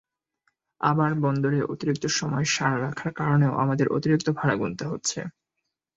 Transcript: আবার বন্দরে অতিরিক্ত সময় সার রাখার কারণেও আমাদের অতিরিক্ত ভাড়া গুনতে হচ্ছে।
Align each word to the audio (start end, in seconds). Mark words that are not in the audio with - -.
আবার 0.81 1.11
বন্দরে 1.23 1.59
অতিরিক্ত 1.65 2.05
সময় 2.19 2.45
সার 2.47 2.75
রাখার 2.83 3.11
কারণেও 3.19 3.53
আমাদের 3.63 3.87
অতিরিক্ত 3.89 4.27
ভাড়া 4.37 4.55
গুনতে 4.57 4.83
হচ্ছে। 4.87 5.19